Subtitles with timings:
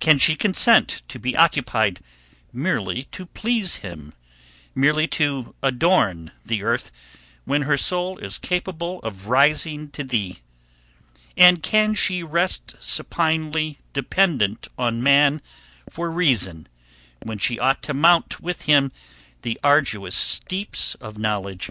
[0.00, 2.00] Can she consent to be occupied
[2.52, 4.14] merely to please him;
[4.74, 6.90] merely to adorn the earth,
[7.44, 10.40] when her soul is capable of rising to thee?
[11.36, 15.40] And can she rest supinely dependent on man
[15.88, 16.66] for reason,
[17.22, 18.90] when she ought to mount with him
[19.42, 21.70] the arduous steeps of knowledge?